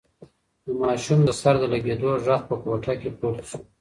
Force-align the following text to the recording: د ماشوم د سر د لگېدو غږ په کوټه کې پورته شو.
د 0.65 0.67
ماشوم 0.81 1.19
د 1.25 1.29
سر 1.41 1.55
د 1.61 1.63
لگېدو 1.73 2.09
غږ 2.25 2.41
په 2.49 2.55
کوټه 2.63 2.93
کې 3.01 3.09
پورته 3.19 3.43
شو. 3.49 3.57